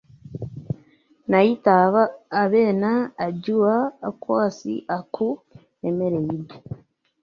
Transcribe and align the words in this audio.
Naayita, 1.29 1.73
Abena, 2.41 2.91
Ajua, 3.25 3.75
Akwasi, 4.07 4.75
Aku, 4.97 5.27
emmere 5.87 6.17
eyidde! 6.21 6.57